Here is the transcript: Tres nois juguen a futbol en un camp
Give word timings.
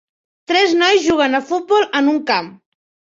Tres 0.51 0.71
nois 0.79 1.05
juguen 1.09 1.41
a 1.41 1.41
futbol 1.51 1.87
en 2.01 2.11
un 2.15 2.19
camp 2.33 2.51